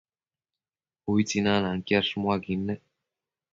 Ubi 1.09 1.21
tsinanacquiash 1.27 2.11
muaquid 2.21 2.59
nec 2.67 2.81